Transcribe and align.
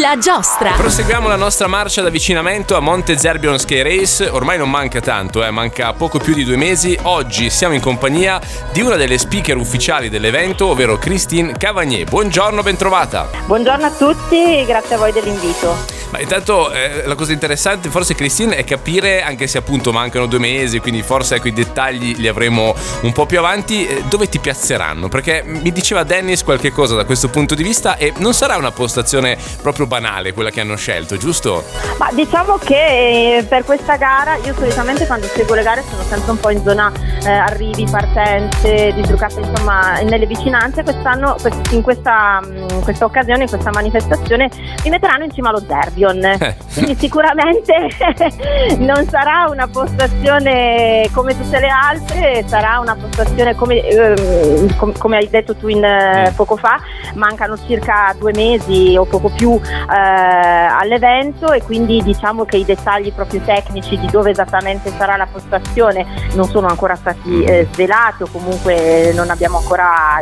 La 0.00 0.18
giostra. 0.18 0.72
Proseguiamo 0.72 1.28
la 1.28 1.36
nostra 1.36 1.68
marcia 1.68 2.02
d'avvicinamento 2.02 2.76
a 2.76 2.80
Monte 2.80 3.16
Zerbion 3.16 3.56
Sky 3.56 3.82
Race. 3.82 4.26
Ormai 4.26 4.58
non 4.58 4.68
manca 4.68 5.00
tanto, 5.00 5.44
eh, 5.44 5.50
manca 5.52 5.92
poco 5.92 6.18
più 6.18 6.34
di 6.34 6.42
due 6.42 6.56
mesi. 6.56 6.98
Oggi 7.02 7.50
siamo 7.50 7.74
in 7.74 7.80
compagnia 7.80 8.40
di 8.72 8.80
una 8.80 8.96
delle 8.96 9.16
speaker 9.16 9.56
ufficiali 9.56 10.08
dell'evento, 10.08 10.66
ovvero 10.66 10.98
Christine 10.98 11.52
Cavagné. 11.56 12.02
Buongiorno, 12.02 12.62
bentrovata. 12.62 13.28
Buongiorno 13.46 13.86
a 13.86 13.90
tutti, 13.90 14.64
grazie 14.66 14.96
a 14.96 14.98
voi 14.98 15.12
dell'invito. 15.12 15.98
Ma 16.10 16.18
intanto 16.18 16.72
eh, 16.72 17.04
la 17.06 17.14
cosa 17.14 17.32
interessante 17.32 17.88
forse 17.88 18.16
Christine 18.16 18.56
è 18.56 18.64
capire, 18.64 19.22
anche 19.22 19.46
se 19.46 19.58
appunto 19.58 19.92
mancano 19.92 20.26
due 20.26 20.40
mesi, 20.40 20.80
quindi 20.80 21.02
forse 21.02 21.36
ecco 21.36 21.46
i 21.46 21.52
dettagli 21.52 22.16
li 22.16 22.26
avremo 22.26 22.74
un 23.02 23.12
po' 23.12 23.26
più 23.26 23.38
avanti, 23.38 23.86
eh, 23.86 24.02
dove 24.08 24.28
ti 24.28 24.40
piazzeranno? 24.40 25.08
Perché 25.08 25.42
mi 25.44 25.70
diceva 25.70 26.02
Dennis 26.02 26.42
qualche 26.42 26.72
cosa 26.72 26.96
da 26.96 27.04
questo 27.04 27.28
punto 27.28 27.54
di 27.54 27.62
vista 27.62 27.96
e 27.96 28.12
non 28.16 28.34
sarà 28.34 28.56
una 28.56 28.72
postazione 28.72 29.38
proprio 29.60 29.86
banale 29.86 30.32
quella 30.32 30.50
che 30.50 30.60
hanno 30.60 30.76
scelto, 30.76 31.16
giusto? 31.16 31.64
Ma 31.98 32.10
diciamo 32.12 32.56
che 32.58 33.38
eh, 33.38 33.44
per 33.44 33.64
questa 33.64 33.96
gara 33.96 34.36
io 34.36 34.54
solitamente 34.54 35.06
quando 35.06 35.26
seguo 35.26 35.54
le 35.54 35.62
gare 35.62 35.84
sono 35.88 36.02
sempre 36.02 36.30
un 36.30 36.40
po' 36.40 36.50
in 36.50 36.62
zona 36.62 36.92
eh, 37.24 37.30
arrivi, 37.30 37.86
partenze, 37.90 38.92
disrucate, 38.94 39.40
insomma 39.40 40.00
nelle 40.00 40.26
vicinanze. 40.26 40.82
Quest'anno, 40.82 41.36
in 41.70 41.82
questa, 41.82 42.40
in 42.44 42.80
questa 42.82 43.04
occasione, 43.04 43.42
in 43.42 43.48
questa 43.48 43.70
manifestazione 43.70 44.50
mi 44.84 44.90
metteranno 44.90 45.24
in 45.24 45.32
cima 45.32 45.48
allo. 45.48 45.58
Champion. 46.00 46.24
Eh. 46.24 46.56
Quindi 46.72 46.94
sicuramente 46.96 47.90
non 48.78 49.06
sarà 49.08 49.46
una 49.48 49.68
postazione 49.68 51.08
come 51.12 51.36
tutte 51.36 51.60
le 51.60 51.68
altre, 51.68 52.44
sarà 52.46 52.78
una 52.78 52.96
postazione 52.96 53.54
come, 53.54 53.80
ehm, 53.86 54.76
com- 54.76 54.96
come 54.96 55.16
hai 55.16 55.28
detto 55.28 55.54
tu 55.54 55.68
in, 55.68 55.84
eh, 55.84 56.32
poco 56.34 56.56
fa, 56.56 56.80
mancano 57.14 57.56
circa 57.66 58.14
due 58.18 58.32
mesi 58.32 58.96
o 58.96 59.04
poco 59.04 59.28
più 59.28 59.52
eh, 59.52 59.94
all'evento 59.94 61.52
e 61.52 61.62
quindi 61.62 62.02
diciamo 62.02 62.44
che 62.44 62.56
i 62.56 62.64
dettagli 62.64 63.12
proprio 63.12 63.40
tecnici 63.44 63.98
di 63.98 64.06
dove 64.10 64.30
esattamente 64.30 64.90
sarà 64.96 65.16
la 65.16 65.26
postazione 65.30 66.06
non 66.34 66.48
sono 66.48 66.68
ancora 66.68 66.94
stati 66.94 67.09
eh, 67.24 67.68
svelati 67.72 68.22
o 68.22 68.28
comunque 68.30 69.12
non 69.14 69.30
abbiamo 69.30 69.58
ancora 69.58 70.18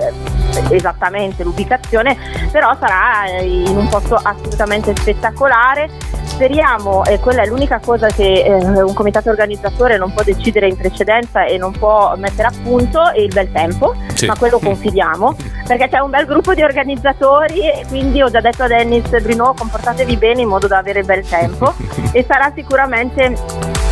esattamente 0.71 1.45
l'ubicazione, 1.45 2.17
però 2.51 2.77
sarà 2.79 3.41
in 3.41 3.77
un 3.77 3.89
posto 3.89 4.17
assolutamente 4.17 4.95
spettacolare. 4.97 5.89
Speriamo, 6.25 7.05
e 7.05 7.19
quella 7.19 7.43
è 7.43 7.47
l'unica 7.47 7.81
cosa 7.81 8.07
che 8.07 8.45
eh, 8.45 8.83
un 8.83 8.95
comitato 8.95 9.29
organizzatore 9.29 9.97
non 9.97 10.13
può 10.13 10.23
decidere 10.23 10.69
in 10.69 10.77
precedenza 10.77 11.45
e 11.45 11.59
non 11.59 11.73
può 11.73 12.15
mettere 12.17 12.49
a 12.49 12.53
punto, 12.63 13.11
è 13.11 13.19
il 13.19 13.33
bel 13.33 13.51
tempo, 13.51 13.97
sì. 14.15 14.27
ma 14.27 14.37
quello 14.37 14.61
confidiamo, 14.61 15.35
perché 15.67 15.89
c'è 15.89 15.99
un 15.99 16.11
bel 16.11 16.27
gruppo 16.27 16.55
di 16.55 16.63
organizzatori 16.63 17.69
e 17.69 17.85
quindi 17.89 18.23
ho 18.23 18.31
già 18.31 18.41
detto 18.41 18.63
a 18.63 18.67
Dennis 18.69 19.09
Bruno 19.21 19.53
comportatevi 19.57 20.17
bene 20.17 20.43
in 20.43 20.49
modo 20.49 20.69
da 20.69 20.79
avere 20.79 21.03
bel 21.03 21.27
tempo 21.27 21.75
e 22.13 22.25
sarà 22.29 22.53
sicuramente 22.55 23.35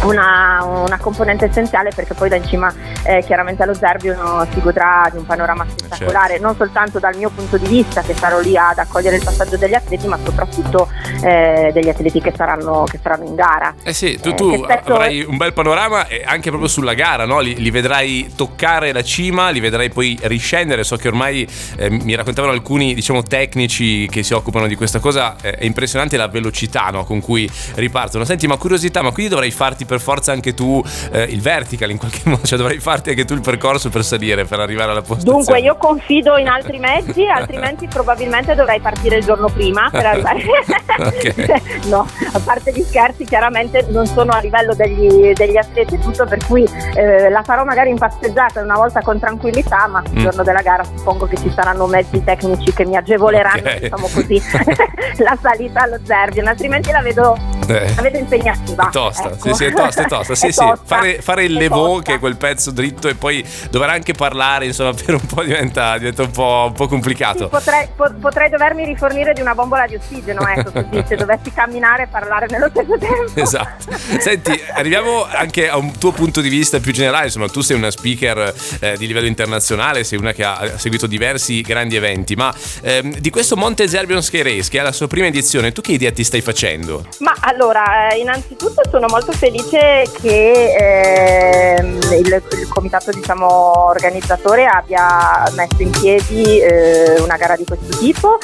una, 0.06 0.62
una, 0.64 0.98
componente 0.98 1.46
essenziale 1.46 1.90
perché 1.94 2.14
poi 2.14 2.28
da 2.28 2.36
in 2.36 2.46
cima 2.46 2.72
eh, 3.04 3.22
chiaramente 3.24 3.62
allo 3.62 3.74
Zerbio 3.74 4.46
si 4.52 4.60
godrà 4.60 5.08
di 5.10 5.18
un 5.18 5.26
panorama 5.26 5.66
spettacolare 5.68 6.32
certo. 6.34 6.46
non 6.46 6.56
soltanto 6.56 6.98
dal 6.98 7.16
mio 7.16 7.30
punto 7.30 7.56
di 7.56 7.66
vista 7.66 8.02
che 8.02 8.14
sarò 8.14 8.40
lì 8.40 8.56
ad 8.56 8.78
accogliere 8.78 9.16
il 9.16 9.24
passaggio 9.24 9.56
degli 9.56 9.74
atleti 9.74 10.06
ma 10.06 10.18
soprattutto 10.22 10.88
eh, 11.22 11.70
degli 11.72 11.88
atleti 11.88 12.20
che 12.20 12.32
saranno, 12.34 12.84
che 12.84 12.98
saranno, 13.02 13.24
in 13.26 13.34
gara 13.34 13.74
eh 13.82 13.92
sì 13.92 14.18
tu, 14.20 14.34
tu 14.34 14.54
spesso... 14.64 14.92
avrai 14.92 15.22
un 15.22 15.36
bel 15.36 15.52
panorama 15.52 16.06
anche 16.24 16.48
proprio 16.48 16.68
sulla 16.68 16.94
gara 16.94 17.24
no? 17.24 17.40
li, 17.40 17.56
li, 17.56 17.70
vedrai 17.70 18.32
toccare 18.34 18.92
la 18.92 19.02
cima 19.02 19.50
li 19.50 19.60
vedrai 19.60 19.90
poi 19.90 20.18
riscendere 20.22 20.84
so 20.84 20.96
che 20.96 21.08
ormai 21.08 21.46
eh, 21.76 21.90
mi 21.90 22.14
raccontavano 22.14 22.52
alcuni 22.52 22.94
diciamo 22.94 23.22
tecnici 23.22 24.06
che 24.08 24.22
si 24.22 24.32
occupano 24.34 24.66
di 24.66 24.76
questa 24.76 24.98
cosa 24.98 25.36
eh, 25.40 25.52
è 25.52 25.64
impressionante 25.64 26.16
la 26.16 26.28
velocità 26.28 26.88
no? 26.90 27.04
con 27.04 27.20
cui 27.20 27.50
ripartono 27.74 28.24
senti 28.24 28.46
ma 28.46 28.56
curiosità 28.56 29.02
ma 29.02 29.10
quindi 29.10 29.30
dovrai 29.30 29.50
farti 29.50 29.84
per 29.84 29.95
forza 29.98 30.32
anche 30.32 30.54
tu 30.54 30.82
eh, 31.12 31.22
il 31.22 31.40
vertical 31.40 31.90
in 31.90 31.98
qualche 31.98 32.20
modo, 32.28 32.46
cioè 32.46 32.58
dovrai 32.58 32.78
farti 32.78 33.10
anche 33.10 33.24
tu 33.24 33.34
il 33.34 33.40
percorso 33.40 33.88
per 33.88 34.04
salire, 34.04 34.44
per 34.44 34.60
arrivare 34.60 34.90
alla 34.90 35.02
postazione. 35.02 35.36
Dunque 35.36 35.60
io 35.60 35.76
confido 35.76 36.36
in 36.36 36.48
altri 36.48 36.78
mezzi, 36.78 37.26
altrimenti 37.26 37.86
probabilmente 37.92 38.54
dovrei 38.54 38.80
partire 38.80 39.16
il 39.16 39.24
giorno 39.24 39.48
prima 39.48 39.88
per 39.90 40.06
arrivare. 40.06 40.44
no, 41.86 42.06
a 42.32 42.40
parte 42.40 42.72
gli 42.72 42.82
scherzi, 42.82 43.24
chiaramente 43.24 43.86
non 43.90 44.06
sono 44.06 44.32
a 44.32 44.38
livello 44.40 44.74
degli, 44.74 45.32
degli 45.32 45.56
atleti 45.56 45.98
tutto, 45.98 46.24
per 46.26 46.44
cui 46.46 46.66
eh, 46.94 47.28
la 47.28 47.42
farò 47.42 47.64
magari 47.64 47.90
in 47.90 47.98
passeggiata 47.98 48.60
una 48.60 48.74
volta 48.76 49.00
con 49.00 49.18
tranquillità, 49.18 49.86
ma 49.86 50.02
il 50.04 50.18
mm. 50.18 50.22
giorno 50.22 50.42
della 50.42 50.62
gara 50.62 50.84
suppongo 50.84 51.26
che 51.26 51.36
ci 51.36 51.50
saranno 51.54 51.86
mezzi 51.86 52.22
tecnici 52.22 52.72
che 52.72 52.84
mi 52.84 52.96
agevoleranno, 52.96 53.60
okay. 53.60 53.80
diciamo 53.80 54.08
così, 54.12 54.42
la 55.18 55.36
salita 55.40 55.82
allo 55.82 55.98
Zerbian, 56.02 56.46
altrimenti 56.46 56.90
la 56.90 57.00
vedo, 57.00 57.36
eh. 57.68 57.94
la 57.94 58.02
vedo 58.02 58.18
impegnativa. 58.18 58.88
Tosta, 58.90 59.32
ecco. 59.32 59.48
sì, 59.48 59.54
sì, 59.54 59.64
è 59.64 59.72
tosta, 59.72 60.02
è 60.02 60.06
tosta. 60.06 60.34
Sì, 60.36 60.46
è 60.46 60.50
sì. 60.52 60.58
Tosta. 60.58 60.84
Fare, 60.84 61.20
fare, 61.22 61.44
il 61.44 61.52
levò, 61.54 61.98
che 61.98 62.14
è 62.14 62.18
quel 62.18 62.36
pezzo 62.36 62.70
dritto, 62.70 63.08
e 63.08 63.14
poi 63.14 63.44
dover 63.70 63.90
anche 63.90 64.12
parlare, 64.12 64.66
insomma, 64.66 64.92
per 64.96 65.14
un 65.14 65.26
po' 65.26 65.42
diventa, 65.42 65.96
diventa 65.98 66.22
un, 66.22 66.30
po', 66.30 66.64
un, 66.68 66.72
po', 66.72 66.88
complicato. 66.88 67.44
Sì, 67.44 67.48
potrei, 67.50 67.88
po- 67.94 68.14
potrei, 68.20 68.50
dovermi 68.50 68.84
rifornire 68.84 69.32
di 69.32 69.40
una 69.40 69.54
bombola 69.54 69.86
di 69.86 69.96
ossigeno, 69.96 70.46
ecco, 70.46 70.70
così, 70.72 71.04
se 71.06 71.16
dovessi 71.16 71.52
camminare 71.52 72.04
e 72.04 72.06
parlare 72.06 72.46
nello 72.48 72.68
stesso 72.68 72.98
tempo. 72.98 73.32
Esatto. 73.34 73.96
Senti, 74.18 74.60
arriviamo 74.72 75.24
anche 75.24 75.68
a 75.68 75.76
un 75.76 75.96
tuo 75.98 76.12
punto 76.12 76.40
di 76.40 76.48
vista 76.48 76.78
più 76.80 76.92
generale. 76.92 77.26
Insomma, 77.26 77.48
tu 77.48 77.60
sei 77.60 77.76
una 77.76 77.90
speaker 77.90 78.54
eh, 78.80 78.96
di 78.96 79.06
livello 79.06 79.26
internazionale, 79.26 80.04
sei 80.04 80.18
una 80.18 80.32
che 80.32 80.44
ha 80.44 80.78
seguito 80.78 81.06
diversi 81.06 81.60
grandi 81.60 81.96
eventi, 81.96 82.34
ma 82.34 82.54
ehm, 82.82 83.18
di 83.18 83.30
questo 83.30 83.56
Monte 83.56 83.88
Zerbion 83.88 84.22
Sky 84.22 84.42
Race, 84.42 84.70
che 84.70 84.78
è 84.78 84.82
la 84.82 84.92
sua 84.92 85.06
prima 85.06 85.26
edizione, 85.26 85.72
tu 85.72 85.80
che 85.80 85.92
idea 85.92 86.12
ti 86.12 86.24
stai 86.24 86.40
facendo? 86.40 87.06
Ma 87.20 87.34
allora, 87.40 87.55
eh, 87.64 88.18
innanzitutto 88.18 88.82
sono 88.90 89.06
molto 89.08 89.32
felice 89.32 90.04
che 90.20 90.74
eh, 90.76 91.80
il, 91.80 92.42
il, 92.50 92.68
comitato 92.68 93.10
diciamo, 93.10 93.88
organizzatore 93.88 94.66
abbia 94.66 95.44
messo 95.54 95.82
in 95.82 95.90
piedi 95.90 96.60
eh, 96.60 97.20
una 97.20 97.36
gara 97.36 97.56
di 97.56 97.64
questo 97.64 97.96
tipo. 97.98 98.38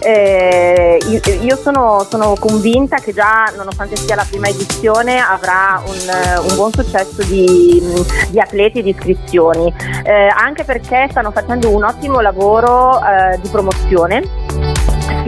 Eh, 0.00 1.00
io, 1.06 1.20
io 1.40 1.56
sono, 1.56 2.06
sono, 2.08 2.34
convinta 2.38 2.98
che 2.98 3.12
già, 3.12 3.52
nonostante 3.56 3.96
sia 3.96 4.14
la 4.14 4.26
prima 4.28 4.48
edizione, 4.48 5.18
avrà 5.18 5.82
un, 5.84 6.48
un 6.48 6.54
buon 6.54 6.72
successo 6.72 7.22
di, 7.24 7.82
di, 8.28 8.38
atleti 8.38 8.78
e 8.78 8.82
di 8.82 8.90
iscrizioni, 8.90 9.72
eh, 10.04 10.28
anche 10.28 10.64
perché 10.64 11.08
stanno 11.10 11.32
facendo 11.32 11.70
un 11.70 11.82
ottimo 11.84 12.20
lavoro 12.20 13.00
eh, 13.02 13.38
di 13.40 13.48
promozione 13.48 14.47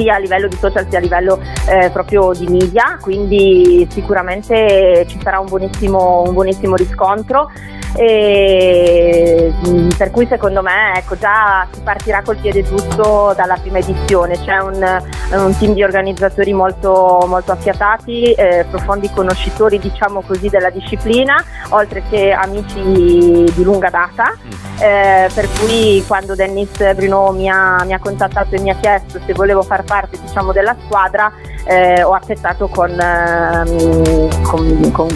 sia 0.00 0.14
a 0.14 0.18
livello 0.18 0.48
di 0.48 0.56
social 0.56 0.86
sia 0.88 0.98
a 0.98 1.02
livello 1.02 1.38
eh, 1.68 1.90
proprio 1.90 2.32
di 2.32 2.48
media, 2.48 2.98
quindi 3.00 3.86
sicuramente 3.90 5.04
ci 5.06 5.20
sarà 5.22 5.38
un 5.38 5.46
buonissimo, 5.46 6.22
un 6.22 6.32
buonissimo 6.32 6.74
riscontro. 6.74 7.50
E, 7.96 9.52
mm, 9.66 9.88
per 9.98 10.10
cui 10.10 10.24
secondo 10.26 10.62
me 10.62 10.94
ecco, 10.94 11.18
già 11.18 11.66
si 11.72 11.80
partirà 11.82 12.22
col 12.22 12.36
piede 12.36 12.62
giusto 12.62 13.32
dalla 13.34 13.56
prima 13.56 13.78
edizione, 13.78 14.38
c'è 14.38 14.58
un, 14.58 15.02
un 15.32 15.56
team 15.58 15.74
di 15.74 15.82
organizzatori 15.82 16.52
molto, 16.52 17.24
molto 17.26 17.50
affiatati, 17.50 18.32
eh, 18.32 18.64
profondi 18.70 19.10
conoscitori 19.12 19.78
diciamo 19.80 20.22
così 20.22 20.48
della 20.48 20.70
disciplina, 20.70 21.44
oltre 21.70 22.04
che 22.08 22.30
amici 22.30 22.80
di 22.80 23.62
lunga 23.64 23.90
data. 23.90 24.36
Mm 24.46 24.59
eh, 24.80 25.28
per 25.32 25.48
cui 25.58 26.02
quando 26.06 26.34
Dennis 26.34 26.70
Bruno 26.94 27.32
mi 27.32 27.48
ha, 27.48 27.82
mi 27.84 27.92
ha, 27.92 27.98
contattato 27.98 28.54
e 28.54 28.60
mi 28.60 28.70
ha 28.70 28.76
chiesto 28.76 29.20
se 29.24 29.32
volevo 29.34 29.62
far 29.62 29.84
parte 29.84 30.18
diciamo, 30.20 30.52
della 30.52 30.74
squadra 30.86 31.30
eh, 31.64 32.02
ho 32.02 32.12
accettato 32.12 32.68
con, 32.68 32.90
ehm, 32.90 34.42
con, 34.42 34.90
con 34.92 35.08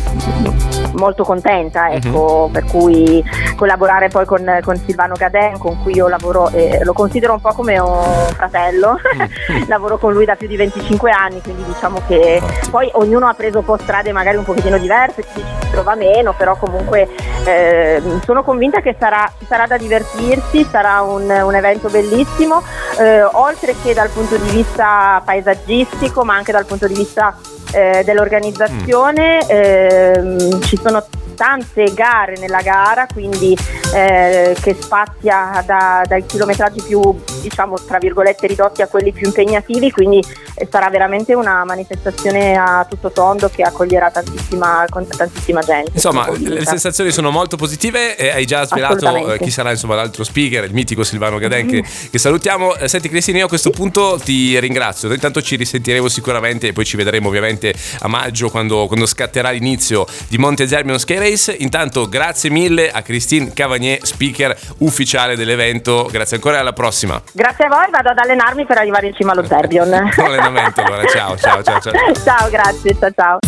molto 0.94 1.24
contenta, 1.24 1.86
mhm. 1.86 1.92
ecco, 1.92 2.18
uh-huh. 2.18 2.50
per 2.50 2.64
cui 2.64 3.24
collaborare 3.56 4.08
poi 4.08 4.24
con, 4.24 4.58
con, 4.62 4.76
Silvano 4.76 5.14
Gaden, 5.16 5.58
con 5.58 5.82
cui 5.82 5.94
io 5.94 6.08
lavoro, 6.08 6.50
eh, 6.50 6.80
lo 6.82 6.92
considero 6.92 7.32
un 7.32 7.40
po' 7.40 7.52
come 7.52 7.78
un 7.78 8.02
fratello, 8.34 8.90
uh-huh. 8.90 9.64
lavoro 9.68 9.98
con 9.98 10.12
lui 10.12 10.24
da 10.24 10.36
più 10.36 10.46
di 10.46 10.56
25 10.56 11.10
anni, 11.10 11.40
quindi 11.40 11.64
diciamo 11.64 12.00
che 12.06 12.40
poi 12.70 12.88
ognuno 12.94 13.26
ha 13.26 13.34
preso 13.34 13.58
un 13.58 13.64
po' 13.64 13.76
strade 13.76 14.12
magari 14.12 14.36
un 14.36 14.44
pochettino 14.44 14.78
diverse, 14.78 15.22
chi 15.22 15.40
ci 15.40 15.70
trova 15.70 15.94
meno, 15.94 16.34
però 16.36 16.56
comunque 16.56 17.08
eh, 17.44 18.02
sono 18.24 18.42
convinta 18.42 18.80
che 18.80 18.96
sarà, 18.98 19.30
sarà 19.46 19.66
da 19.66 19.76
divertirsi, 19.76 20.66
sarà 20.70 21.02
un, 21.02 21.28
un 21.28 21.54
evento 21.54 21.88
bellissimo, 21.88 22.62
eh, 22.98 23.22
oltre 23.22 23.74
che 23.82 23.94
dal 23.94 24.08
punto 24.08 24.36
di 24.36 24.50
vista 24.50 25.22
paesaggistico, 25.24 26.24
ma 26.24 26.34
anche 26.34 26.52
dal 26.52 26.66
punto 26.66 26.86
di 26.86 26.94
vista 26.94 27.36
eh, 27.72 28.02
dell'organizzazione. 28.04 29.38
Mm. 29.44 29.48
Eh, 29.48 30.60
ci 30.62 30.78
sono 30.82 31.04
tante 31.34 31.92
gare 31.92 32.36
nella 32.38 32.60
gara, 32.62 33.06
quindi 33.12 33.56
eh, 33.94 34.56
che 34.60 34.76
spazia 34.78 35.62
da, 35.64 36.02
dai 36.06 36.26
chilometraggi 36.26 36.82
più, 36.82 37.00
diciamo, 37.40 37.76
tra 37.86 37.98
virgolette 37.98 38.48
ridotti 38.48 38.82
a 38.82 38.88
quelli 38.88 39.12
più 39.12 39.26
impegnativi, 39.28 39.92
quindi 39.92 40.22
eh, 40.54 40.66
sarà 40.68 40.90
veramente 40.90 41.32
una 41.34 41.64
manifestazione 41.64 42.56
a 42.56 42.84
tutto 42.88 43.12
tondo 43.12 43.48
che 43.48 43.62
accoglierà 43.62 44.10
tantissima, 44.10 44.84
tantissima 45.16 45.60
gente. 45.60 45.92
Insomma, 45.94 46.28
le 46.36 46.64
sensazioni 46.64 47.12
sono 47.12 47.30
molto 47.30 47.56
positive 47.56 48.16
e 48.16 48.30
hai 48.30 48.46
già 48.46 48.64
svelato 48.64 49.34
eh, 49.34 49.38
chi 49.38 49.50
sarà 49.50 49.70
insomma, 49.70 49.94
l'altro 49.94 50.24
speaker, 50.24 50.64
il 50.64 50.72
mitico 50.72 51.04
Silvano 51.04 51.38
Gaden 51.38 51.66
che, 51.68 51.84
che 52.10 52.18
salutiamo. 52.18 52.74
Eh, 52.76 52.88
senti 52.88 53.08
Cristina, 53.08 53.38
io 53.38 53.44
a 53.44 53.48
questo 53.48 53.70
punto 53.70 54.18
ti 54.22 54.58
ringrazio, 54.58 55.12
intanto 55.12 55.40
ci 55.40 55.54
risentiremo 55.54 56.08
sicuramente 56.08 56.68
e 56.68 56.72
poi 56.72 56.84
ci 56.84 56.96
vedremo 56.96 57.28
ovviamente 57.28 57.72
a 58.00 58.08
maggio 58.08 58.50
quando, 58.50 58.86
quando 58.88 59.06
scatterà 59.06 59.50
l'inizio 59.50 60.04
di 60.26 60.36
Monte 60.36 60.66
Zermino 60.66 60.98
Sky 60.98 61.18
Race. 61.18 61.54
Intanto 61.58 62.08
grazie 62.08 62.50
mille 62.50 62.90
a 62.90 63.02
Christine 63.02 63.52
Cavagné, 63.84 63.98
speaker 64.02 64.58
ufficiale 64.78 65.36
dell'evento, 65.36 66.08
grazie 66.10 66.36
ancora 66.36 66.56
e 66.56 66.60
alla 66.60 66.72
prossima. 66.72 67.20
Grazie 67.32 67.66
a 67.66 67.68
voi, 67.68 67.86
vado 67.90 68.10
ad 68.10 68.18
allenarmi 68.18 68.64
per 68.64 68.78
arrivare 68.78 69.08
in 69.08 69.14
cima 69.14 69.32
allo 69.32 69.44
Zerbion. 69.44 69.88
Buon 70.16 70.26
allenamento 70.28 70.80
allora, 70.80 71.04
ciao 71.06 71.36
ciao 71.36 71.62
ciao 71.62 71.80
ciao. 71.80 71.92
Ciao, 72.24 72.48
grazie, 72.48 72.96
ciao 72.98 73.10
ciao. 73.14 73.38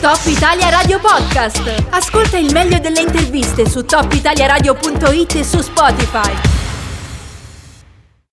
Top 0.00 0.20
Italia 0.26 0.70
Radio 0.70 0.98
Podcast. 0.98 1.84
Ascolta 1.90 2.38
il 2.38 2.52
meglio 2.52 2.78
delle 2.78 3.00
interviste 3.00 3.68
su 3.68 3.84
topitaliaradio.it 3.84 5.34
e 5.34 5.44
su 5.44 5.60
Spotify. 5.60 6.49